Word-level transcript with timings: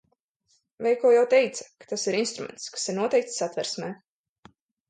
Veiko 0.85 1.11
jau 1.15 1.25
teica, 1.33 1.67
ka 1.83 1.89
tas 1.93 2.07
ir 2.13 2.17
instruments, 2.21 2.67
kas 2.77 2.89
ir 2.95 2.99
noteikts 3.01 3.39
Satversmē. 3.43 3.93